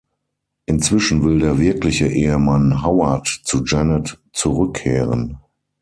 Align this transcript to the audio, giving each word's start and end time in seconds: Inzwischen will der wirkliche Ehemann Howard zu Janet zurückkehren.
Inzwischen 0.65 1.23
will 1.23 1.37
der 1.37 1.59
wirkliche 1.59 2.07
Ehemann 2.07 2.81
Howard 2.83 3.27
zu 3.43 3.63
Janet 3.63 4.19
zurückkehren. 4.33 5.37